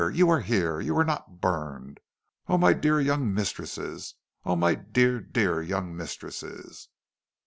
[0.11, 0.79] You are here!
[0.81, 1.99] You are not burned!
[2.47, 6.87] O my dear young mistresses, my dear, dear young mistresses!"